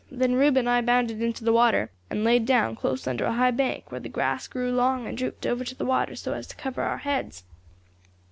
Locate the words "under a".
3.05-3.33